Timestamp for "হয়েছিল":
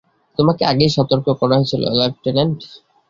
1.57-1.83